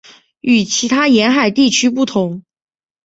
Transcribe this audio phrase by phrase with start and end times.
[0.39, 2.41] 与其他沿海地区不同。